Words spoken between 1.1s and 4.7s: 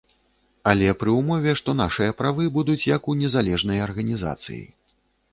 ўмове, што нашыя правы будуць як у незалежнай арганізацыі.